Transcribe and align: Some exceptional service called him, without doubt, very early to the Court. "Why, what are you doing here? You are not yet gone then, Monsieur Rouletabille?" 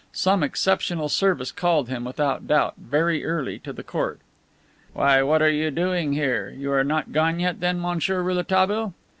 Some 0.13 0.41
exceptional 0.41 1.09
service 1.09 1.51
called 1.51 1.87
him, 1.87 2.05
without 2.05 2.47
doubt, 2.47 2.73
very 2.77 3.23
early 3.23 3.59
to 3.59 3.71
the 3.71 3.83
Court. 3.83 4.19
"Why, 4.93 5.21
what 5.21 5.43
are 5.43 5.51
you 5.51 5.69
doing 5.69 6.13
here? 6.13 6.49
You 6.49 6.71
are 6.71 6.83
not 6.83 7.09
yet 7.09 7.13
gone 7.13 7.55
then, 7.59 7.79
Monsieur 7.79 8.23
Rouletabille?" 8.23 8.95